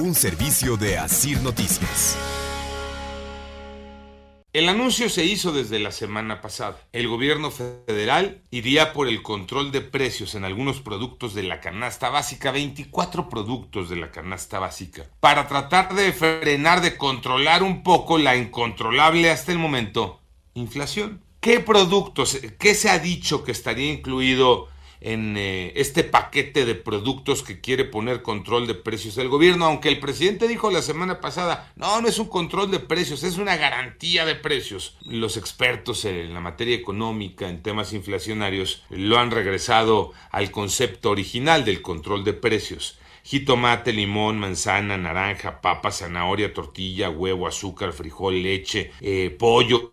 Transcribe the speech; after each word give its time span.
Un 0.00 0.14
servicio 0.14 0.78
de 0.78 0.96
Asir 0.96 1.42
Noticias. 1.42 2.16
El 4.54 4.70
anuncio 4.70 5.10
se 5.10 5.26
hizo 5.26 5.52
desde 5.52 5.78
la 5.78 5.92
semana 5.92 6.40
pasada. 6.40 6.80
El 6.92 7.06
gobierno 7.06 7.50
federal 7.50 8.40
iría 8.50 8.94
por 8.94 9.08
el 9.08 9.20
control 9.20 9.72
de 9.72 9.82
precios 9.82 10.34
en 10.34 10.46
algunos 10.46 10.80
productos 10.80 11.34
de 11.34 11.42
la 11.42 11.60
canasta 11.60 12.08
básica, 12.08 12.50
24 12.50 13.28
productos 13.28 13.90
de 13.90 13.96
la 13.96 14.10
canasta 14.10 14.58
básica, 14.58 15.04
para 15.20 15.46
tratar 15.46 15.94
de 15.94 16.14
frenar, 16.14 16.80
de 16.80 16.96
controlar 16.96 17.62
un 17.62 17.82
poco 17.82 18.16
la 18.16 18.36
incontrolable 18.36 19.30
hasta 19.30 19.52
el 19.52 19.58
momento 19.58 20.22
inflación. 20.54 21.22
¿Qué 21.40 21.60
productos, 21.60 22.38
qué 22.58 22.74
se 22.74 22.88
ha 22.88 22.98
dicho 22.98 23.44
que 23.44 23.52
estaría 23.52 23.92
incluido 23.92 24.68
en 25.00 25.36
eh, 25.36 25.72
este 25.76 26.04
paquete 26.04 26.66
de 26.66 26.74
productos 26.74 27.42
que 27.42 27.60
quiere 27.60 27.84
poner 27.84 28.22
control 28.22 28.66
de 28.66 28.74
precios 28.74 29.14
del 29.14 29.28
gobierno, 29.28 29.64
aunque 29.64 29.88
el 29.88 29.98
presidente 29.98 30.46
dijo 30.46 30.70
la 30.70 30.82
semana 30.82 31.20
pasada, 31.20 31.72
no, 31.76 32.00
no 32.00 32.08
es 32.08 32.18
un 32.18 32.28
control 32.28 32.70
de 32.70 32.80
precios, 32.80 33.22
es 33.22 33.38
una 33.38 33.56
garantía 33.56 34.24
de 34.24 34.34
precios. 34.34 34.96
Los 35.04 35.36
expertos 35.36 36.04
en 36.04 36.34
la 36.34 36.40
materia 36.40 36.76
económica, 36.76 37.48
en 37.48 37.62
temas 37.62 37.92
inflacionarios, 37.92 38.84
lo 38.90 39.18
han 39.18 39.30
regresado 39.30 40.12
al 40.30 40.50
concepto 40.50 41.10
original 41.10 41.64
del 41.64 41.80
control 41.82 42.24
de 42.24 42.34
precios. 42.34 42.98
Jitomate, 43.22 43.92
limón, 43.92 44.38
manzana, 44.38 44.96
naranja, 44.96 45.60
papa, 45.60 45.92
zanahoria, 45.92 46.52
tortilla, 46.54 47.10
huevo, 47.10 47.46
azúcar, 47.46 47.92
frijol, 47.92 48.42
leche, 48.42 48.92
eh, 49.00 49.34
pollo, 49.38 49.92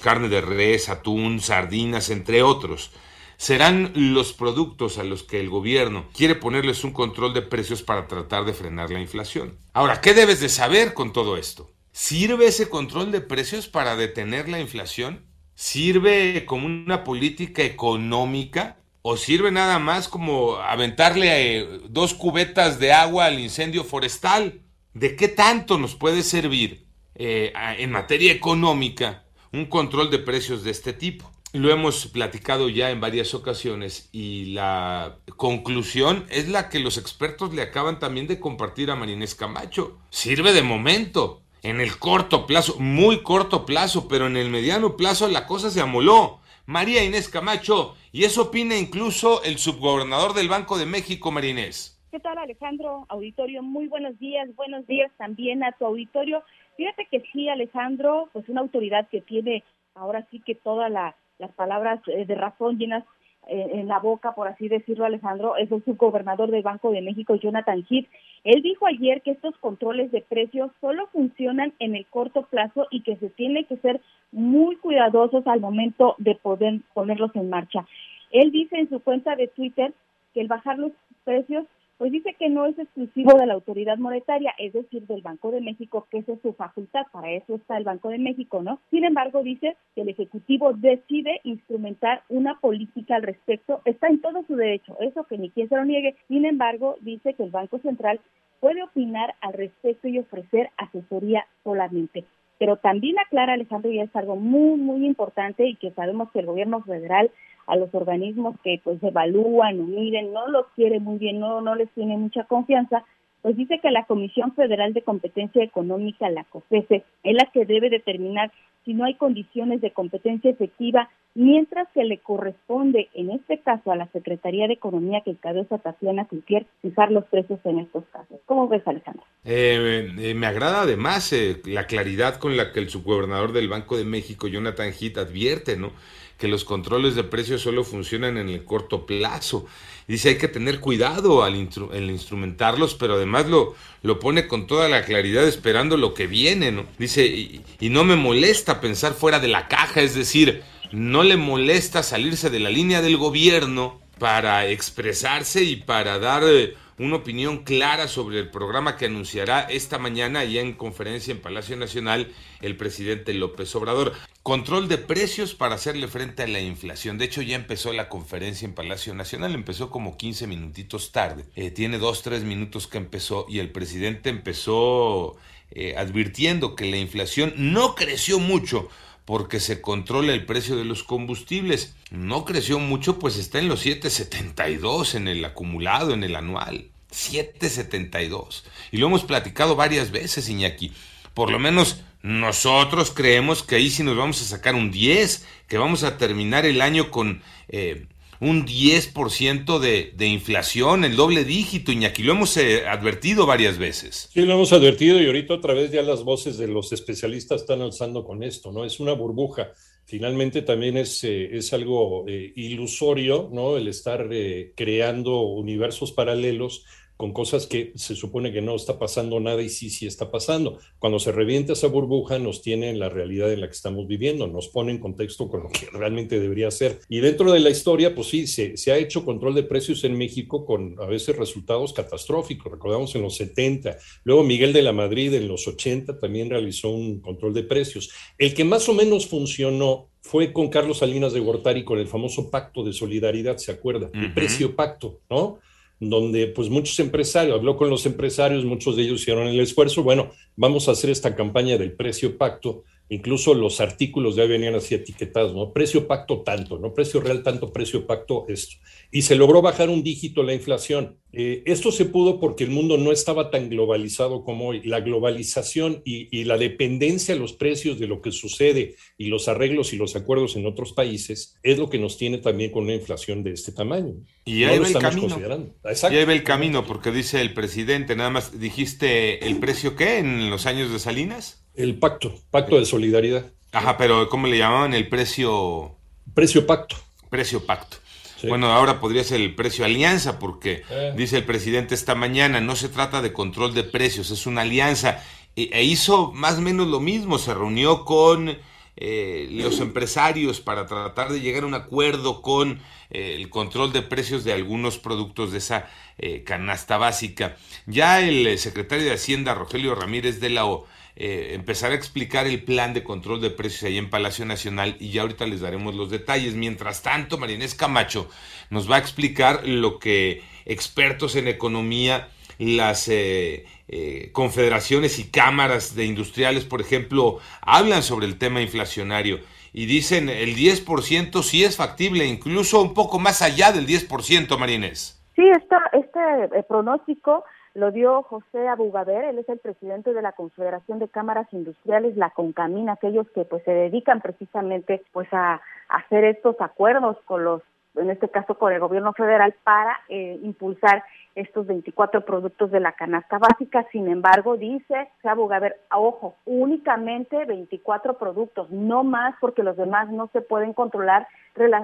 carne 0.00 0.28
de 0.28 0.40
res, 0.40 0.88
atún, 0.88 1.40
sardinas, 1.40 2.10
entre 2.10 2.42
otros 2.42 2.90
serán 3.36 3.92
los 3.94 4.32
productos 4.32 4.98
a 4.98 5.04
los 5.04 5.22
que 5.22 5.40
el 5.40 5.50
gobierno 5.50 6.06
quiere 6.14 6.34
ponerles 6.34 6.84
un 6.84 6.92
control 6.92 7.34
de 7.34 7.42
precios 7.42 7.82
para 7.82 8.06
tratar 8.08 8.44
de 8.44 8.54
frenar 8.54 8.90
la 8.90 9.00
inflación. 9.00 9.58
Ahora, 9.72 10.00
¿qué 10.00 10.14
debes 10.14 10.40
de 10.40 10.48
saber 10.48 10.94
con 10.94 11.12
todo 11.12 11.36
esto? 11.36 11.70
¿Sirve 11.92 12.46
ese 12.46 12.68
control 12.68 13.12
de 13.12 13.20
precios 13.20 13.68
para 13.68 13.96
detener 13.96 14.48
la 14.48 14.60
inflación? 14.60 15.26
¿Sirve 15.54 16.44
como 16.44 16.66
una 16.66 17.04
política 17.04 17.62
económica? 17.62 18.78
¿O 19.02 19.16
sirve 19.16 19.52
nada 19.52 19.78
más 19.78 20.08
como 20.08 20.56
aventarle 20.56 21.58
eh, 21.58 21.80
dos 21.90 22.14
cubetas 22.14 22.80
de 22.80 22.92
agua 22.92 23.26
al 23.26 23.38
incendio 23.38 23.84
forestal? 23.84 24.62
¿De 24.94 25.14
qué 25.14 25.28
tanto 25.28 25.78
nos 25.78 25.94
puede 25.94 26.22
servir 26.22 26.86
eh, 27.14 27.52
en 27.78 27.90
materia 27.90 28.32
económica 28.32 29.24
un 29.52 29.66
control 29.66 30.10
de 30.10 30.18
precios 30.18 30.64
de 30.64 30.70
este 30.70 30.92
tipo? 30.92 31.30
Lo 31.54 31.70
hemos 31.70 32.08
platicado 32.08 32.68
ya 32.68 32.90
en 32.90 33.00
varias 33.00 33.32
ocasiones 33.32 34.08
y 34.10 34.54
la 34.54 35.18
conclusión 35.36 36.24
es 36.28 36.48
la 36.48 36.68
que 36.68 36.80
los 36.80 36.98
expertos 36.98 37.54
le 37.54 37.62
acaban 37.62 38.00
también 38.00 38.26
de 38.26 38.40
compartir 38.40 38.90
a 38.90 38.96
Marinés 38.96 39.36
Camacho. 39.36 40.00
Sirve 40.10 40.52
de 40.52 40.64
momento, 40.64 41.42
en 41.62 41.80
el 41.80 41.96
corto 41.96 42.48
plazo, 42.48 42.74
muy 42.80 43.22
corto 43.22 43.64
plazo, 43.64 44.08
pero 44.08 44.26
en 44.26 44.36
el 44.36 44.50
mediano 44.50 44.96
plazo 44.96 45.28
la 45.28 45.46
cosa 45.46 45.70
se 45.70 45.80
amoló. 45.80 46.40
María 46.66 47.04
Inés 47.04 47.28
Camacho, 47.28 47.94
y 48.10 48.24
eso 48.24 48.42
opina 48.48 48.76
incluso 48.76 49.44
el 49.44 49.58
subgobernador 49.58 50.34
del 50.34 50.48
Banco 50.48 50.76
de 50.76 50.86
México, 50.86 51.30
Marinés. 51.30 52.02
¿Qué 52.10 52.18
tal 52.18 52.36
Alejandro? 52.36 53.06
Auditorio, 53.08 53.62
muy 53.62 53.86
buenos 53.86 54.18
días, 54.18 54.48
buenos 54.56 54.88
días 54.88 55.12
también 55.18 55.62
a 55.62 55.70
tu 55.70 55.86
auditorio. 55.86 56.42
Fíjate 56.76 57.06
que 57.08 57.22
sí, 57.32 57.48
Alejandro, 57.48 58.28
pues 58.32 58.48
una 58.48 58.62
autoridad 58.62 59.08
que 59.08 59.20
tiene 59.20 59.62
ahora 59.94 60.26
sí 60.32 60.42
que 60.44 60.56
toda 60.56 60.88
la 60.88 61.14
las 61.38 61.52
palabras 61.52 62.00
eh, 62.08 62.24
de 62.24 62.34
razón 62.34 62.78
llenas 62.78 63.04
eh, 63.46 63.72
en 63.74 63.88
la 63.88 63.98
boca, 63.98 64.32
por 64.32 64.48
así 64.48 64.68
decirlo, 64.68 65.04
Alejandro, 65.04 65.56
es 65.56 65.70
el 65.70 65.84
subgobernador 65.84 66.50
del 66.50 66.62
Banco 66.62 66.90
de 66.90 67.02
México, 67.02 67.34
Jonathan 67.34 67.84
Heath. 67.88 68.08
Él 68.42 68.62
dijo 68.62 68.86
ayer 68.86 69.20
que 69.20 69.32
estos 69.32 69.54
controles 69.58 70.10
de 70.12 70.22
precios 70.22 70.70
solo 70.80 71.06
funcionan 71.08 71.74
en 71.78 71.94
el 71.94 72.06
corto 72.06 72.42
plazo 72.44 72.86
y 72.90 73.02
que 73.02 73.16
se 73.16 73.28
tiene 73.28 73.64
que 73.64 73.76
ser 73.78 74.00
muy 74.32 74.76
cuidadosos 74.76 75.46
al 75.46 75.60
momento 75.60 76.14
de 76.18 76.36
poder 76.36 76.80
ponerlos 76.94 77.36
en 77.36 77.50
marcha. 77.50 77.86
Él 78.30 78.50
dice 78.50 78.78
en 78.78 78.88
su 78.88 79.00
cuenta 79.00 79.36
de 79.36 79.48
Twitter 79.48 79.92
que 80.32 80.40
el 80.40 80.48
bajar 80.48 80.78
los 80.78 80.92
precios 81.24 81.66
pues 82.04 82.12
dice 82.12 82.36
que 82.38 82.50
no 82.50 82.66
es 82.66 82.78
exclusivo 82.78 83.32
de 83.32 83.46
la 83.46 83.54
autoridad 83.54 83.96
monetaria, 83.96 84.52
es 84.58 84.74
decir, 84.74 85.06
del 85.06 85.22
Banco 85.22 85.50
de 85.50 85.62
México, 85.62 86.06
que 86.10 86.18
esa 86.18 86.34
es 86.34 86.42
su 86.42 86.52
facultad, 86.52 87.06
para 87.10 87.30
eso 87.30 87.54
está 87.54 87.78
el 87.78 87.84
Banco 87.84 88.10
de 88.10 88.18
México, 88.18 88.62
¿no? 88.62 88.78
Sin 88.90 89.04
embargo, 89.04 89.42
dice 89.42 89.74
que 89.94 90.02
el 90.02 90.10
Ejecutivo 90.10 90.74
decide 90.74 91.40
instrumentar 91.44 92.22
una 92.28 92.60
política 92.60 93.16
al 93.16 93.22
respecto, 93.22 93.80
está 93.86 94.08
en 94.08 94.20
todo 94.20 94.44
su 94.46 94.54
derecho, 94.54 94.98
eso 95.00 95.24
que 95.24 95.38
ni 95.38 95.48
quien 95.48 95.70
se 95.70 95.76
lo 95.76 95.86
niegue, 95.86 96.14
sin 96.28 96.44
embargo, 96.44 96.96
dice 97.00 97.32
que 97.32 97.42
el 97.42 97.50
Banco 97.50 97.78
Central 97.78 98.20
puede 98.60 98.82
opinar 98.82 99.36
al 99.40 99.54
respecto 99.54 100.06
y 100.06 100.18
ofrecer 100.18 100.68
asesoría 100.76 101.46
solamente. 101.62 102.26
Pero 102.58 102.76
también 102.76 103.18
aclara 103.18 103.54
Alejandro 103.54 103.90
y 103.90 104.00
es 104.00 104.14
algo 104.14 104.36
muy, 104.36 104.78
muy 104.78 105.06
importante 105.06 105.66
y 105.66 105.76
que 105.76 105.90
sabemos 105.92 106.30
que 106.30 106.40
el 106.40 106.46
gobierno 106.46 106.82
federal 106.82 107.30
a 107.66 107.76
los 107.76 107.94
organismos 107.94 108.56
que 108.62 108.80
pues 108.84 109.02
evalúan 109.02 109.80
o 109.80 109.84
miden, 109.84 110.32
no 110.32 110.48
los 110.48 110.66
quiere 110.76 111.00
muy 111.00 111.18
bien, 111.18 111.40
no, 111.40 111.60
no 111.60 111.74
les 111.74 111.90
tiene 111.90 112.16
mucha 112.16 112.44
confianza, 112.44 113.04
pues 113.42 113.56
dice 113.56 113.78
que 113.78 113.90
la 113.90 114.04
Comisión 114.04 114.54
Federal 114.54 114.92
de 114.94 115.02
Competencia 115.02 115.62
Económica, 115.62 116.30
la 116.30 116.44
COFESE, 116.44 117.04
es 117.22 117.34
la 117.34 117.46
que 117.52 117.66
debe 117.66 117.90
determinar 117.90 118.50
si 118.84 118.94
no 118.94 119.04
hay 119.04 119.14
condiciones 119.14 119.80
de 119.80 119.90
competencia 119.90 120.50
efectiva, 120.50 121.10
mientras 121.34 121.88
que 121.92 122.04
le 122.04 122.18
corresponde, 122.18 123.08
en 123.14 123.30
este 123.30 123.60
caso, 123.60 123.90
a 123.90 123.96
la 123.96 124.08
Secretaría 124.12 124.66
de 124.66 124.74
Economía 124.74 125.22
que 125.24 125.32
encabeza 125.32 125.78
Tatiana 125.78 126.26
Cloutier, 126.26 126.66
fijar 126.82 127.10
los 127.10 127.24
precios 127.24 127.58
en 127.64 127.80
estos 127.80 128.04
casos. 128.12 128.38
¿Cómo 128.46 128.68
ves, 128.68 128.82
Alejandro? 128.86 129.24
Eh, 129.44 130.12
eh, 130.18 130.34
me 130.34 130.46
agrada 130.46 130.82
además 130.82 131.32
eh, 131.32 131.60
la 131.64 131.86
claridad 131.86 132.36
con 132.36 132.56
la 132.56 132.72
que 132.72 132.80
el 132.80 132.88
subgobernador 132.88 133.52
del 133.52 133.68
Banco 133.68 133.96
de 133.96 134.04
México, 134.04 134.46
Jonathan 134.46 134.92
Heath, 134.92 135.18
advierte, 135.18 135.76
¿no? 135.76 135.92
que 136.38 136.48
los 136.48 136.64
controles 136.64 137.14
de 137.14 137.22
precios 137.22 137.62
solo 137.62 137.84
funcionan 137.84 138.36
en 138.38 138.48
el 138.48 138.64
corto 138.64 139.06
plazo. 139.06 139.66
Dice 140.08 140.30
hay 140.30 140.38
que 140.38 140.48
tener 140.48 140.80
cuidado 140.80 141.44
al, 141.44 141.54
instrumentarlos, 141.54 142.94
pero 142.96 143.14
además 143.14 143.48
lo, 143.48 143.74
lo 144.02 144.18
pone 144.18 144.48
con 144.48 144.66
toda 144.66 144.88
la 144.88 145.04
claridad 145.04 145.46
esperando 145.46 145.96
lo 145.96 146.12
que 146.12 146.26
viene. 146.26 146.72
¿no? 146.72 146.84
Dice, 146.98 147.24
y, 147.24 147.62
y 147.78 147.88
no 147.88 148.02
me 148.02 148.16
molesta 148.16 148.80
pensar 148.80 149.12
fuera 149.12 149.38
de 149.38 149.48
la 149.48 149.68
caja, 149.68 150.00
es 150.00 150.14
decir, 150.14 150.62
no 150.94 151.24
le 151.24 151.36
molesta 151.36 152.04
salirse 152.04 152.50
de 152.50 152.60
la 152.60 152.70
línea 152.70 153.02
del 153.02 153.16
gobierno 153.16 154.00
para 154.20 154.68
expresarse 154.68 155.64
y 155.64 155.74
para 155.74 156.20
dar 156.20 156.44
eh, 156.44 156.74
una 156.98 157.16
opinión 157.16 157.64
clara 157.64 158.06
sobre 158.06 158.38
el 158.38 158.48
programa 158.48 158.96
que 158.96 159.06
anunciará 159.06 159.62
esta 159.62 159.98
mañana 159.98 160.44
ya 160.44 160.60
en 160.60 160.72
conferencia 160.72 161.32
en 161.32 161.40
Palacio 161.40 161.76
Nacional 161.76 162.32
el 162.60 162.76
presidente 162.76 163.34
López 163.34 163.74
Obrador. 163.74 164.12
Control 164.44 164.86
de 164.86 164.98
precios 164.98 165.54
para 165.54 165.74
hacerle 165.74 166.06
frente 166.06 166.44
a 166.44 166.46
la 166.46 166.60
inflación. 166.60 167.18
De 167.18 167.24
hecho, 167.24 167.42
ya 167.42 167.56
empezó 167.56 167.92
la 167.92 168.08
conferencia 168.08 168.64
en 168.64 168.74
Palacio 168.74 169.14
Nacional, 169.14 169.52
empezó 169.56 169.90
como 169.90 170.16
15 170.16 170.46
minutitos 170.46 171.10
tarde. 171.10 171.44
Eh, 171.56 171.72
tiene 171.72 171.98
dos, 171.98 172.22
tres 172.22 172.44
minutos 172.44 172.86
que 172.86 172.98
empezó 172.98 173.46
y 173.48 173.58
el 173.58 173.70
presidente 173.72 174.30
empezó 174.30 175.34
eh, 175.72 175.96
advirtiendo 175.96 176.76
que 176.76 176.88
la 176.88 176.98
inflación 176.98 177.52
no 177.56 177.96
creció 177.96 178.38
mucho 178.38 178.88
porque 179.24 179.60
se 179.60 179.80
controla 179.80 180.32
el 180.32 180.44
precio 180.44 180.76
de 180.76 180.84
los 180.84 181.02
combustibles. 181.02 181.94
No 182.10 182.44
creció 182.44 182.78
mucho, 182.78 183.18
pues 183.18 183.36
está 183.36 183.58
en 183.58 183.68
los 183.68 183.84
7.72 183.84 185.14
en 185.14 185.28
el 185.28 185.44
acumulado, 185.44 186.12
en 186.12 186.24
el 186.24 186.36
anual. 186.36 186.88
7.72. 187.10 188.64
Y 188.90 188.98
lo 188.98 189.06
hemos 189.06 189.24
platicado 189.24 189.76
varias 189.76 190.10
veces, 190.10 190.48
Iñaki. 190.48 190.92
Por 191.32 191.50
lo 191.50 191.58
menos 191.58 192.00
nosotros 192.22 193.10
creemos 193.10 193.62
que 193.62 193.76
ahí 193.76 193.90
sí 193.90 194.02
nos 194.02 194.16
vamos 194.16 194.40
a 194.40 194.44
sacar 194.44 194.74
un 194.74 194.90
10, 194.90 195.46
que 195.68 195.78
vamos 195.78 196.04
a 196.04 196.16
terminar 196.16 196.64
el 196.66 196.80
año 196.80 197.10
con 197.10 197.42
eh, 197.68 198.06
un 198.44 198.66
10% 198.66 199.78
de, 199.78 200.12
de 200.14 200.26
inflación, 200.26 201.04
el 201.04 201.16
doble 201.16 201.44
dígito, 201.44 201.92
Iñaki. 201.92 202.22
Lo 202.22 202.32
hemos 202.32 202.56
eh, 202.56 202.86
advertido 202.86 203.46
varias 203.46 203.78
veces. 203.78 204.28
Sí, 204.32 204.42
lo 204.42 204.54
hemos 204.54 204.72
advertido 204.72 205.20
y 205.20 205.26
ahorita 205.26 205.54
otra 205.54 205.72
vez 205.72 205.90
ya 205.90 206.02
las 206.02 206.24
voces 206.24 206.58
de 206.58 206.68
los 206.68 206.92
especialistas 206.92 207.62
están 207.62 207.80
alzando 207.80 208.22
con 208.24 208.42
esto, 208.42 208.70
¿no? 208.70 208.84
Es 208.84 209.00
una 209.00 209.14
burbuja. 209.14 209.72
Finalmente 210.06 210.60
también 210.60 210.98
es, 210.98 211.24
eh, 211.24 211.56
es 211.56 211.72
algo 211.72 212.26
eh, 212.28 212.52
ilusorio, 212.56 213.48
¿no? 213.50 213.78
El 213.78 213.88
estar 213.88 214.28
eh, 214.30 214.74
creando 214.76 215.40
universos 215.40 216.12
paralelos 216.12 216.84
con 217.16 217.32
cosas 217.32 217.66
que 217.66 217.92
se 217.94 218.16
supone 218.16 218.52
que 218.52 218.60
no 218.60 218.74
está 218.74 218.98
pasando 218.98 219.38
nada 219.38 219.62
y 219.62 219.68
sí, 219.68 219.90
sí 219.90 220.06
está 220.06 220.30
pasando. 220.30 220.78
Cuando 220.98 221.18
se 221.18 221.32
revienta 221.32 221.74
esa 221.74 221.86
burbuja 221.86 222.38
nos 222.38 222.62
tiene 222.62 222.90
en 222.90 222.98
la 222.98 223.08
realidad 223.08 223.52
en 223.52 223.60
la 223.60 223.68
que 223.68 223.74
estamos 223.74 224.06
viviendo, 224.06 224.46
nos 224.46 224.68
pone 224.68 224.92
en 224.92 224.98
contexto 224.98 225.48
con 225.48 225.62
lo 225.62 225.68
que 225.68 225.86
realmente 225.92 226.40
debería 226.40 226.70
ser. 226.70 227.00
Y 227.08 227.20
dentro 227.20 227.52
de 227.52 227.60
la 227.60 227.70
historia, 227.70 228.14
pues 228.14 228.28
sí, 228.28 228.46
se, 228.46 228.76
se 228.76 228.92
ha 228.92 228.98
hecho 228.98 229.24
control 229.24 229.54
de 229.54 229.62
precios 229.62 230.02
en 230.04 230.18
México 230.18 230.64
con 230.66 230.96
a 231.00 231.06
veces 231.06 231.36
resultados 231.36 231.92
catastróficos. 231.92 232.72
Recordamos 232.72 233.14
en 233.14 233.22
los 233.22 233.36
70, 233.36 233.96
luego 234.24 234.42
Miguel 234.42 234.72
de 234.72 234.82
la 234.82 234.92
Madrid 234.92 235.32
en 235.34 235.48
los 235.48 235.68
80 235.68 236.18
también 236.18 236.50
realizó 236.50 236.90
un 236.90 237.20
control 237.20 237.54
de 237.54 237.62
precios. 237.62 238.10
El 238.38 238.54
que 238.54 238.64
más 238.64 238.88
o 238.88 238.94
menos 238.94 239.26
funcionó 239.26 240.08
fue 240.20 240.52
con 240.52 240.68
Carlos 240.68 240.98
Salinas 240.98 241.34
de 241.34 241.40
Gortari 241.40 241.84
con 241.84 241.98
el 241.98 242.08
famoso 242.08 242.50
pacto 242.50 242.82
de 242.82 242.94
solidaridad, 242.94 243.58
¿se 243.58 243.70
acuerda? 243.70 244.10
El 244.14 244.32
precio 244.32 244.74
pacto, 244.74 245.20
¿no? 245.28 245.58
Donde 246.00 246.48
pues 246.48 246.68
muchos 246.68 246.98
empresarios, 247.00 247.56
habló 247.56 247.76
con 247.76 247.90
los 247.90 248.06
empresarios, 248.06 248.64
muchos 248.64 248.96
de 248.96 249.02
ellos 249.02 249.22
hicieron 249.22 249.46
el 249.46 249.60
esfuerzo, 249.60 250.02
bueno, 250.02 250.30
vamos 250.56 250.88
a 250.88 250.92
hacer 250.92 251.10
esta 251.10 251.34
campaña 251.34 251.78
del 251.78 251.92
precio 251.92 252.36
pacto, 252.36 252.84
incluso 253.08 253.54
los 253.54 253.80
artículos 253.80 254.36
ya 254.36 254.44
venían 254.44 254.74
así 254.74 254.94
etiquetados, 254.94 255.54
¿no? 255.54 255.72
Precio 255.72 256.06
pacto 256.06 256.42
tanto, 256.42 256.78
¿no? 256.78 256.94
Precio 256.94 257.20
real 257.20 257.42
tanto, 257.42 257.72
precio 257.72 258.06
pacto 258.06 258.46
esto. 258.48 258.76
Y 259.10 259.22
se 259.22 259.36
logró 259.36 259.62
bajar 259.62 259.90
un 259.90 260.02
dígito 260.02 260.42
la 260.42 260.54
inflación. 260.54 261.18
Eh, 261.32 261.62
esto 261.66 261.92
se 261.92 262.04
pudo 262.04 262.40
porque 262.40 262.64
el 262.64 262.70
mundo 262.70 262.96
no 262.96 263.12
estaba 263.12 263.50
tan 263.50 263.68
globalizado 263.68 264.44
como 264.44 264.68
hoy. 264.68 264.82
La 264.84 265.00
globalización 265.00 266.02
y, 266.04 266.28
y, 266.36 266.44
la 266.44 266.56
dependencia 266.58 267.34
a 267.34 267.38
los 267.38 267.52
precios 267.52 267.98
de 267.98 268.06
lo 268.06 268.22
que 268.22 268.32
sucede 268.32 268.94
y 269.18 269.26
los 269.26 269.48
arreglos 269.48 269.92
y 269.92 269.96
los 269.96 270.16
acuerdos 270.16 270.56
en 270.56 270.66
otros 270.66 270.92
países 270.92 271.56
es 271.62 271.78
lo 271.78 271.90
que 271.90 271.98
nos 271.98 272.16
tiene 272.16 272.38
también 272.38 272.70
con 272.70 272.84
una 272.84 272.94
inflación 272.94 273.42
de 273.42 273.52
este 273.52 273.72
tamaño. 273.72 274.14
Y 274.44 274.64
ahí 274.64 274.76
no 274.76 274.82
va 274.82 274.88
el 274.88 274.98
camino. 274.98 275.38
Y 275.38 276.16
ahí 276.16 276.24
va 276.24 276.32
el 276.32 276.44
camino, 276.44 276.86
porque 276.86 277.10
dice 277.10 277.40
el 277.40 277.52
presidente, 277.54 278.16
nada 278.16 278.30
más 278.30 278.58
dijiste 278.58 279.46
el 279.46 279.58
precio 279.58 279.96
qué 279.96 280.18
en 280.18 280.50
los 280.50 280.66
años 280.66 280.92
de 280.92 280.98
Salinas. 280.98 281.63
El 281.74 281.98
pacto, 281.98 282.34
pacto 282.50 282.78
de 282.78 282.84
solidaridad. 282.84 283.46
Ajá, 283.72 283.96
pero 283.96 284.28
¿cómo 284.28 284.46
le 284.46 284.58
llamaban 284.58 284.94
el 284.94 285.08
precio? 285.08 285.96
Precio 286.32 286.66
pacto. 286.66 286.96
Precio 287.30 287.66
pacto. 287.66 287.96
Sí. 288.40 288.46
Bueno, 288.46 288.72
ahora 288.72 289.00
podría 289.00 289.24
ser 289.24 289.40
el 289.40 289.54
precio 289.54 289.84
alianza, 289.84 290.38
porque 290.38 290.82
eh. 290.90 291.12
dice 291.16 291.38
el 291.38 291.44
presidente 291.44 291.94
esta 291.94 292.14
mañana, 292.14 292.60
no 292.60 292.76
se 292.76 292.88
trata 292.88 293.22
de 293.22 293.32
control 293.32 293.74
de 293.74 293.82
precios, 293.82 294.30
es 294.30 294.46
una 294.46 294.62
alianza. 294.62 295.22
E, 295.56 295.70
e 295.72 295.84
hizo 295.84 296.30
más 296.32 296.58
o 296.58 296.60
menos 296.60 296.86
lo 296.86 297.00
mismo, 297.00 297.38
se 297.38 297.54
reunió 297.54 298.04
con 298.04 298.56
eh, 298.96 299.48
los 299.50 299.80
empresarios 299.80 300.60
para 300.60 300.86
tratar 300.86 301.32
de 301.32 301.40
llegar 301.40 301.64
a 301.64 301.66
un 301.66 301.74
acuerdo 301.74 302.42
con 302.42 302.80
eh, 303.10 303.34
el 303.34 303.50
control 303.50 303.92
de 303.92 304.02
precios 304.02 304.44
de 304.44 304.52
algunos 304.52 304.98
productos 304.98 305.50
de 305.50 305.58
esa 305.58 305.90
eh, 306.18 306.44
canasta 306.44 306.96
básica. 306.96 307.56
Ya 307.86 308.20
el 308.20 308.56
secretario 308.58 309.04
de 309.04 309.12
Hacienda, 309.12 309.54
Rogelio 309.54 309.96
Ramírez 309.96 310.38
de 310.38 310.50
la 310.50 310.66
O, 310.66 310.86
eh, 311.16 311.52
empezar 311.52 311.92
a 311.92 311.94
explicar 311.94 312.46
el 312.46 312.64
plan 312.64 312.92
de 312.92 313.04
control 313.04 313.40
de 313.40 313.50
precios 313.50 313.84
ahí 313.84 313.98
en 313.98 314.10
Palacio 314.10 314.44
Nacional 314.44 314.96
y 314.98 315.10
ya 315.10 315.22
ahorita 315.22 315.46
les 315.46 315.60
daremos 315.60 315.94
los 315.94 316.10
detalles. 316.10 316.54
Mientras 316.54 317.02
tanto, 317.02 317.38
Marinés 317.38 317.74
Camacho 317.74 318.28
nos 318.70 318.90
va 318.90 318.96
a 318.96 318.98
explicar 318.98 319.66
lo 319.66 319.98
que 319.98 320.42
expertos 320.64 321.36
en 321.36 321.46
economía, 321.46 322.28
las 322.58 323.08
eh, 323.08 323.64
eh, 323.88 324.30
confederaciones 324.32 325.18
y 325.18 325.24
cámaras 325.24 325.94
de 325.94 326.04
industriales, 326.04 326.64
por 326.64 326.80
ejemplo, 326.80 327.38
hablan 327.60 328.02
sobre 328.02 328.26
el 328.26 328.38
tema 328.38 328.60
inflacionario 328.60 329.40
y 329.72 329.86
dicen 329.86 330.28
el 330.28 330.56
10% 330.56 331.42
sí 331.42 331.64
es 331.64 331.76
factible, 331.76 332.26
incluso 332.26 332.80
un 332.80 332.94
poco 332.94 333.18
más 333.18 333.42
allá 333.42 333.72
del 333.72 333.86
10%, 333.86 334.56
Marinés. 334.58 335.23
Sí, 335.34 335.50
este 335.50 336.62
pronóstico 336.64 337.44
lo 337.74 337.90
dio 337.90 338.22
José 338.22 338.68
Abugaber, 338.68 339.24
él 339.24 339.38
es 339.38 339.48
el 339.48 339.58
presidente 339.58 340.14
de 340.14 340.22
la 340.22 340.32
Confederación 340.32 341.00
de 341.00 341.08
Cámaras 341.08 341.52
Industriales, 341.52 342.16
la 342.16 342.30
CONCAMIN, 342.30 342.88
aquellos 342.88 343.28
que 343.30 343.44
pues 343.44 343.64
se 343.64 343.72
dedican 343.72 344.20
precisamente 344.20 345.02
pues 345.12 345.28
a 345.32 345.60
hacer 345.88 346.24
estos 346.24 346.54
acuerdos 346.60 347.16
con 347.24 347.42
los, 347.42 347.62
en 347.96 348.10
este 348.10 348.28
caso 348.28 348.56
con 348.56 348.72
el 348.72 348.80
gobierno 348.80 349.12
federal, 349.12 349.54
para 349.64 350.00
eh, 350.08 350.38
impulsar 350.42 351.04
estos 351.34 351.66
24 351.66 352.24
productos 352.24 352.70
de 352.70 352.80
la 352.80 352.92
canasta 352.92 353.38
básica. 353.38 353.86
Sin 353.90 354.08
embargo, 354.08 354.56
dice 354.56 355.08
Abugaber, 355.22 355.76
ojo, 355.90 356.36
únicamente 356.44 357.44
24 357.44 358.18
productos, 358.18 358.70
no 358.70 359.04
más 359.04 359.34
porque 359.40 359.62
los 359.62 359.76
demás 359.76 360.08
no 360.10 360.28
se 360.32 360.40
pueden 360.40 360.72
controlar 360.72 361.26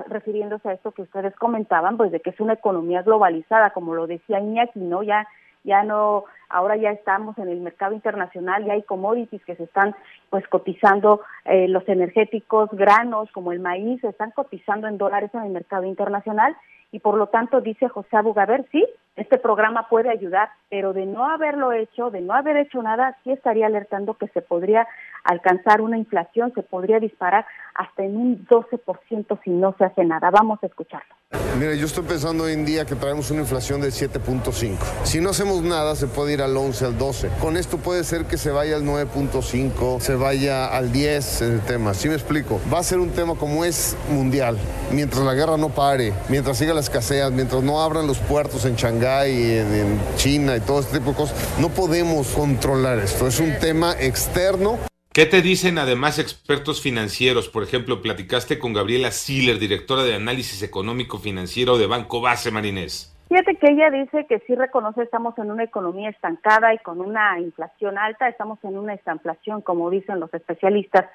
refiriéndose 0.08 0.68
a 0.68 0.72
esto 0.72 0.92
que 0.92 1.02
ustedes 1.02 1.34
comentaban, 1.36 1.96
pues 1.96 2.10
de 2.10 2.20
que 2.20 2.30
es 2.30 2.40
una 2.40 2.54
economía 2.54 3.02
globalizada, 3.02 3.70
como 3.70 3.94
lo 3.94 4.06
decía 4.06 4.40
Iñaki, 4.40 4.80
¿no? 4.80 5.02
Ya 5.02 5.28
ya 5.64 5.82
no, 5.82 6.24
ahora 6.48 6.76
ya 6.76 6.90
estamos 6.90 7.36
en 7.38 7.48
el 7.48 7.60
mercado 7.60 7.94
internacional, 7.94 8.64
ya 8.64 8.74
hay 8.74 8.82
commodities 8.82 9.44
que 9.44 9.56
se 9.56 9.64
están 9.64 9.94
pues 10.30 10.46
cotizando, 10.48 11.20
eh, 11.44 11.68
los 11.68 11.88
energéticos, 11.88 12.70
granos 12.72 13.30
como 13.32 13.52
el 13.52 13.60
maíz, 13.60 14.00
se 14.00 14.08
están 14.08 14.30
cotizando 14.32 14.88
en 14.88 14.98
dólares 14.98 15.30
en 15.34 15.42
el 15.42 15.50
mercado 15.50 15.84
internacional 15.84 16.56
y 16.92 16.98
por 16.98 17.16
lo 17.16 17.28
tanto 17.28 17.60
dice 17.60 17.88
José 17.88 18.16
Abugaber, 18.16 18.66
sí, 18.72 18.84
este 19.16 19.38
programa 19.38 19.88
puede 19.88 20.10
ayudar, 20.10 20.48
pero 20.68 20.92
de 20.92 21.06
no 21.06 21.24
haberlo 21.26 21.72
hecho, 21.72 22.10
de 22.10 22.20
no 22.20 22.34
haber 22.34 22.56
hecho 22.56 22.82
nada, 22.82 23.16
sí 23.22 23.30
estaría 23.30 23.66
alertando 23.66 24.14
que 24.14 24.28
se 24.28 24.42
podría 24.42 24.88
alcanzar 25.24 25.80
una 25.82 25.98
inflación, 25.98 26.52
se 26.54 26.62
podría 26.62 26.98
disparar 26.98 27.46
hasta 27.80 28.04
en 28.04 28.14
un 28.14 28.46
12% 28.46 29.40
si 29.42 29.50
no 29.50 29.74
se 29.78 29.84
hace 29.84 30.04
nada. 30.04 30.30
Vamos 30.30 30.58
a 30.62 30.66
escucharlo. 30.66 31.14
Mira, 31.58 31.74
yo 31.74 31.86
estoy 31.86 32.04
pensando 32.04 32.44
hoy 32.44 32.52
en 32.52 32.66
día 32.66 32.84
que 32.84 32.94
traemos 32.94 33.30
una 33.30 33.40
inflación 33.40 33.80
de 33.80 33.88
7.5. 33.88 34.76
Si 35.04 35.20
no 35.20 35.30
hacemos 35.30 35.62
nada, 35.62 35.96
se 35.96 36.06
puede 36.06 36.34
ir 36.34 36.42
al 36.42 36.54
11, 36.54 36.84
al 36.84 36.98
12. 36.98 37.30
Con 37.40 37.56
esto 37.56 37.78
puede 37.78 38.04
ser 38.04 38.26
que 38.26 38.36
se 38.36 38.50
vaya 38.50 38.76
al 38.76 38.84
9.5, 38.84 40.00
se 40.00 40.14
vaya 40.14 40.66
al 40.66 40.92
10 40.92 41.42
el 41.42 41.60
tema. 41.60 41.94
¿Sí 41.94 42.08
me 42.08 42.14
explico? 42.14 42.60
Va 42.72 42.80
a 42.80 42.82
ser 42.82 42.98
un 42.98 43.10
tema 43.10 43.34
como 43.34 43.64
es 43.64 43.96
mundial. 44.10 44.58
Mientras 44.92 45.24
la 45.24 45.32
guerra 45.32 45.56
no 45.56 45.70
pare, 45.70 46.12
mientras 46.28 46.58
siga 46.58 46.74
la 46.74 46.80
escasez, 46.80 47.30
mientras 47.30 47.62
no 47.62 47.80
abran 47.80 48.06
los 48.06 48.18
puertos 48.18 48.66
en 48.66 48.76
Shanghái, 48.76 49.58
en, 49.58 49.74
en 49.74 50.00
China 50.16 50.56
y 50.56 50.60
todo 50.60 50.80
este 50.80 50.98
tipo 50.98 51.12
de 51.12 51.16
cosas, 51.16 51.58
no 51.58 51.70
podemos 51.70 52.28
controlar 52.28 52.98
esto. 52.98 53.26
Es 53.26 53.40
un 53.40 53.58
tema 53.58 53.94
externo 53.98 54.89
¿Qué 55.12 55.26
te 55.26 55.42
dicen 55.42 55.78
además 55.78 56.20
expertos 56.20 56.80
financieros? 56.80 57.48
Por 57.48 57.64
ejemplo, 57.64 58.00
platicaste 58.00 58.60
con 58.60 58.72
Gabriela 58.72 59.10
Siller, 59.10 59.58
directora 59.58 60.04
de 60.04 60.14
análisis 60.14 60.62
económico 60.62 61.18
financiero 61.18 61.78
de 61.78 61.88
Banco 61.88 62.20
Base 62.20 62.52
Marinés. 62.52 63.12
Fíjate 63.28 63.56
que 63.56 63.72
ella 63.72 63.90
dice 63.90 64.26
que 64.28 64.38
sí 64.46 64.54
reconoce 64.54 65.02
estamos 65.02 65.36
en 65.38 65.50
una 65.50 65.64
economía 65.64 66.10
estancada 66.10 66.72
y 66.74 66.78
con 66.78 67.00
una 67.00 67.40
inflación 67.40 67.98
alta, 67.98 68.28
estamos 68.28 68.60
en 68.62 68.78
una 68.78 68.94
estanflación, 68.94 69.62
como 69.62 69.90
dicen 69.90 70.20
los 70.20 70.32
especialistas, 70.32 71.06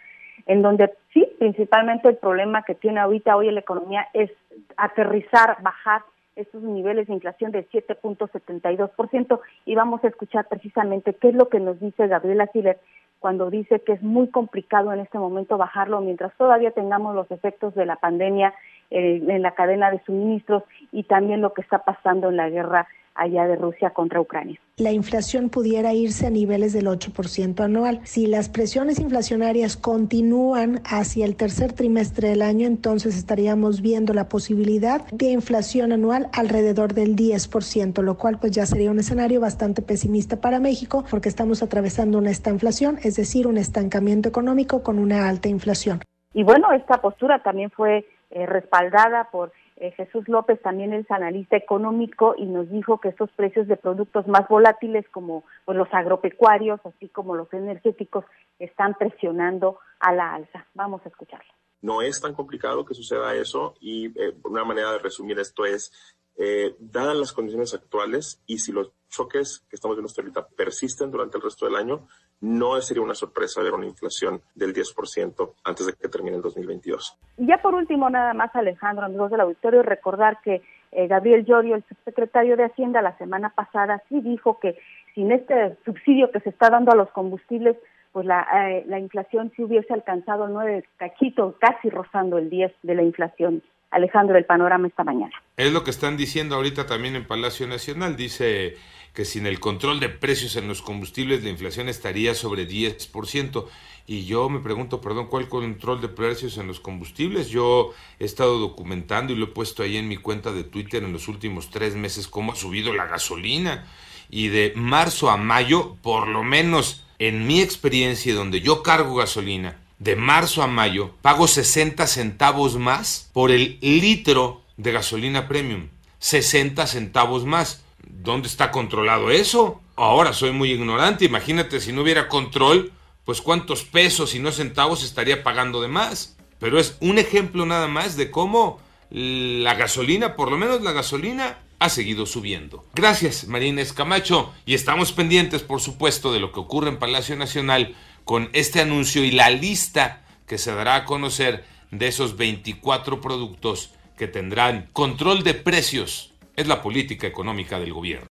en 0.45 0.61
donde 0.61 0.91
sí, 1.13 1.25
principalmente 1.39 2.09
el 2.09 2.17
problema 2.17 2.63
que 2.63 2.75
tiene 2.75 2.99
ahorita 2.99 3.37
hoy 3.37 3.49
la 3.49 3.61
economía 3.61 4.09
es 4.13 4.29
aterrizar, 4.75 5.61
bajar 5.61 6.01
estos 6.35 6.61
niveles 6.63 7.07
de 7.07 7.13
inflación 7.13 7.51
del 7.51 7.67
7.72% 7.69 9.39
y 9.65 9.75
vamos 9.75 10.03
a 10.03 10.07
escuchar 10.07 10.47
precisamente 10.47 11.13
qué 11.13 11.29
es 11.29 11.35
lo 11.35 11.49
que 11.49 11.59
nos 11.59 11.79
dice 11.79 12.07
Gabriela 12.07 12.47
Siller 12.47 12.79
cuando 13.19 13.49
dice 13.49 13.79
que 13.79 13.93
es 13.93 14.03
muy 14.03 14.29
complicado 14.29 14.91
en 14.93 14.99
este 14.99 15.17
momento 15.17 15.57
bajarlo 15.57 16.01
mientras 16.01 16.35
todavía 16.37 16.71
tengamos 16.71 17.15
los 17.15 17.31
efectos 17.31 17.73
de 17.73 17.85
la 17.85 17.95
pandemia 17.95 18.53
eh, 18.91 19.23
en 19.27 19.41
la 19.41 19.51
cadena 19.51 19.89
de 19.91 20.01
suministros 20.05 20.63
y 20.91 21.03
también 21.03 21.41
lo 21.41 21.53
que 21.53 21.61
está 21.61 21.79
pasando 21.79 22.29
en 22.29 22.37
la 22.37 22.49
guerra 22.49 22.87
allá 23.15 23.47
de 23.47 23.55
Rusia 23.55 23.89
contra 23.91 24.21
Ucrania. 24.21 24.59
La 24.77 24.91
inflación 24.91 25.49
pudiera 25.49 25.93
irse 25.93 26.27
a 26.27 26.29
niveles 26.29 26.73
del 26.73 26.87
8% 26.87 27.63
anual. 27.63 28.01
Si 28.03 28.27
las 28.27 28.49
presiones 28.49 28.99
inflacionarias 28.99 29.77
continúan 29.77 30.81
hacia 30.85 31.25
el 31.25 31.37
tercer 31.37 31.71
trimestre 31.71 32.29
del 32.29 32.41
año, 32.41 32.67
entonces 32.67 33.17
estaríamos 33.17 33.81
viendo 33.81 34.13
la 34.13 34.27
posibilidad 34.27 35.05
de 35.11 35.31
inflación 35.31 35.93
anual 35.93 36.27
alrededor 36.33 36.93
del 36.93 37.15
10%, 37.15 38.01
lo 38.01 38.17
cual 38.17 38.37
pues 38.37 38.51
ya 38.51 38.65
sería 38.65 38.91
un 38.91 38.99
escenario 38.99 39.39
bastante 39.39 39.81
pesimista 39.81 40.41
para 40.41 40.59
México 40.59 41.05
porque 41.09 41.29
estamos 41.29 41.63
atravesando 41.63 42.17
una 42.17 42.31
estanflación, 42.31 42.99
es 43.03 43.15
decir, 43.15 43.47
un 43.47 43.57
estancamiento 43.57 44.27
económico 44.27 44.83
con 44.83 44.99
una 44.99 45.29
alta 45.29 45.47
inflación. 45.47 46.01
Y 46.33 46.43
bueno, 46.43 46.71
esta 46.73 46.99
postura 46.99 47.41
también 47.41 47.71
fue 47.71 48.05
eh, 48.29 48.45
respaldada 48.45 49.29
por 49.31 49.53
eh, 49.77 49.91
Jesús 49.91 50.27
López 50.29 50.61
también 50.61 50.93
es 50.93 51.09
analista 51.11 51.57
económico 51.57 52.33
y 52.37 52.45
nos 52.45 52.69
dijo 52.69 52.99
que 52.99 53.09
estos 53.09 53.29
precios 53.31 53.67
de 53.67 53.75
productos 53.75 54.25
más 54.27 54.47
volátiles 54.47 55.05
como 55.09 55.43
pues, 55.65 55.77
los 55.77 55.93
agropecuarios, 55.93 56.79
así 56.85 57.09
como 57.09 57.35
los 57.35 57.51
energéticos, 57.53 58.23
están 58.57 58.93
presionando 58.93 59.79
a 59.99 60.13
la 60.13 60.33
alza. 60.33 60.65
Vamos 60.73 61.01
a 61.05 61.09
escucharlo. 61.09 61.51
No 61.81 62.01
es 62.01 62.21
tan 62.21 62.33
complicado 62.33 62.85
que 62.85 62.93
suceda 62.93 63.35
eso 63.35 63.75
y 63.81 64.07
eh, 64.19 64.33
una 64.45 64.63
manera 64.63 64.93
de 64.93 64.99
resumir 64.99 65.39
esto 65.39 65.65
es, 65.65 65.91
eh, 66.37 66.75
dadas 66.79 67.15
las 67.15 67.33
condiciones 67.33 67.73
actuales 67.73 68.41
y 68.45 68.59
si 68.59 68.71
los 68.71 68.91
choques 69.09 69.65
que 69.69 69.75
estamos 69.75 69.97
viendo 69.97 70.11
ahorita 70.17 70.47
persisten 70.47 71.11
durante 71.11 71.37
el 71.37 71.43
resto 71.43 71.65
del 71.65 71.75
año, 71.75 72.07
no 72.41 72.79
sería 72.81 73.03
una 73.03 73.15
sorpresa 73.15 73.61
ver 73.61 73.73
una 73.73 73.85
inflación 73.85 74.41
del 74.53 74.73
10% 74.73 75.53
antes 75.63 75.85
de 75.85 75.93
que 75.93 76.07
termine 76.07 76.35
el 76.35 76.41
2022. 76.41 77.17
Y 77.37 77.47
ya 77.47 77.57
por 77.61 77.73
último, 77.73 78.09
nada 78.09 78.33
más, 78.33 78.55
Alejandro, 78.55 79.05
amigos 79.05 79.31
del 79.31 79.41
auditorio, 79.41 79.83
recordar 79.83 80.39
que 80.43 80.61
eh, 80.91 81.07
Gabriel 81.07 81.45
Llorio, 81.45 81.75
el 81.75 81.83
subsecretario 81.87 82.57
de 82.57 82.65
Hacienda, 82.65 83.01
la 83.01 83.17
semana 83.17 83.49
pasada 83.55 84.01
sí 84.09 84.21
dijo 84.21 84.59
que 84.59 84.77
sin 85.13 85.31
este 85.31 85.77
subsidio 85.85 86.31
que 86.31 86.41
se 86.41 86.49
está 86.49 86.69
dando 86.69 86.91
a 86.91 86.95
los 86.95 87.09
combustibles, 87.11 87.77
pues 88.11 88.25
la, 88.25 88.47
eh, 88.69 88.83
la 88.87 88.99
inflación 88.99 89.51
sí 89.55 89.63
hubiese 89.63 89.93
alcanzado 89.93 90.47
nueve 90.47 90.85
cachitos, 90.97 91.55
casi 91.59 91.89
rozando 91.89 92.37
el 92.37 92.49
10 92.49 92.71
de 92.83 92.95
la 92.95 93.03
inflación. 93.03 93.61
Alejandro, 93.91 94.37
el 94.37 94.45
panorama 94.45 94.87
esta 94.87 95.03
mañana. 95.03 95.31
Es 95.55 95.71
lo 95.71 95.83
que 95.83 95.91
están 95.91 96.17
diciendo 96.17 96.55
ahorita 96.55 96.85
también 96.85 97.15
en 97.15 97.25
Palacio 97.25 97.65
Nacional. 97.67 98.17
Dice 98.17 98.75
que 99.15 99.25
sin 99.25 99.47
el 99.47 99.59
control 99.59 99.99
de 99.99 100.09
precios 100.09 100.57
en 100.57 100.67
los 100.67 100.81
combustibles 100.81 101.43
la 101.43 101.49
inflación 101.49 101.87
estaría 101.87 102.35
sobre 102.35 102.67
10%. 102.67 103.65
Y 104.07 104.25
yo 104.25 104.49
me 104.49 104.59
pregunto, 104.59 105.01
perdón, 105.01 105.27
¿cuál 105.27 105.47
control 105.47 106.01
de 106.01 106.09
precios 106.09 106.57
en 106.57 106.67
los 106.67 106.79
combustibles? 106.79 107.49
Yo 107.49 107.93
he 108.19 108.25
estado 108.25 108.59
documentando 108.59 109.33
y 109.33 109.37
lo 109.37 109.45
he 109.45 109.47
puesto 109.47 109.81
ahí 109.81 109.97
en 109.97 110.07
mi 110.07 110.17
cuenta 110.17 110.51
de 110.51 110.63
Twitter 110.63 111.03
en 111.03 111.13
los 111.13 111.27
últimos 111.27 111.71
tres 111.71 111.95
meses 111.95 112.27
cómo 112.27 112.51
ha 112.51 112.55
subido 112.55 112.93
la 112.93 113.05
gasolina. 113.05 113.87
Y 114.29 114.49
de 114.49 114.73
marzo 114.75 115.29
a 115.29 115.37
mayo, 115.37 115.95
por 116.03 116.27
lo 116.27 116.43
menos 116.43 117.05
en 117.17 117.47
mi 117.47 117.61
experiencia 117.61 118.35
donde 118.35 118.59
yo 118.59 118.83
cargo 118.83 119.15
gasolina, 119.15 119.79
de 119.97 120.17
marzo 120.17 120.61
a 120.61 120.67
mayo, 120.67 121.15
pago 121.21 121.47
60 121.47 122.05
centavos 122.05 122.77
más 122.77 123.29
por 123.31 123.51
el 123.51 123.77
litro 123.81 124.61
de 124.75 124.91
gasolina 124.91 125.47
premium. 125.47 125.87
60 126.19 126.85
centavos 126.87 127.45
más. 127.45 127.84
¿Dónde 128.07 128.47
está 128.47 128.71
controlado 128.71 129.31
eso? 129.31 129.81
Ahora 129.95 130.33
soy 130.33 130.51
muy 130.51 130.71
ignorante. 130.71 131.25
Imagínate 131.25 131.79
si 131.79 131.91
no 131.91 132.01
hubiera 132.01 132.27
control, 132.27 132.91
pues 133.23 133.41
cuántos 133.41 133.83
pesos 133.83 134.35
y 134.35 134.39
no 134.39 134.51
centavos 134.51 135.03
estaría 135.03 135.43
pagando 135.43 135.81
de 135.81 135.87
más. 135.87 136.37
Pero 136.59 136.79
es 136.79 136.97
un 137.01 137.17
ejemplo 137.17 137.65
nada 137.65 137.87
más 137.87 138.15
de 138.15 138.31
cómo 138.31 138.79
la 139.09 139.75
gasolina, 139.75 140.35
por 140.35 140.51
lo 140.51 140.57
menos 140.57 140.81
la 140.81 140.91
gasolina, 140.91 141.59
ha 141.79 141.89
seguido 141.89 142.25
subiendo. 142.25 142.85
Gracias, 142.93 143.47
Marina 143.47 143.81
Escamacho. 143.81 144.53
Y 144.65 144.73
estamos 144.73 145.11
pendientes, 145.11 145.61
por 145.61 145.81
supuesto, 145.81 146.31
de 146.31 146.39
lo 146.39 146.51
que 146.51 146.59
ocurre 146.59 146.89
en 146.89 146.99
Palacio 146.99 147.35
Nacional 147.35 147.95
con 148.23 148.49
este 148.53 148.81
anuncio 148.81 149.23
y 149.23 149.31
la 149.31 149.49
lista 149.49 150.23
que 150.47 150.57
se 150.57 150.73
dará 150.73 150.95
a 150.95 151.05
conocer 151.05 151.65
de 151.91 152.07
esos 152.07 152.37
24 152.37 153.21
productos 153.21 153.91
que 154.17 154.27
tendrán 154.27 154.89
control 154.93 155.43
de 155.43 155.53
precios. 155.53 156.31
Es 156.55 156.67
la 156.67 156.81
política 156.81 157.27
económica 157.27 157.79
del 157.79 157.91
gobierno. 157.91 158.27